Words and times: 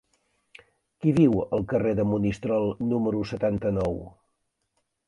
Qui 1.03 1.13
viu 1.17 1.35
al 1.57 1.67
carrer 1.75 1.93
de 2.01 2.07
Monistrol 2.15 2.69
número 2.89 3.25
setanta-nou? 3.35 4.05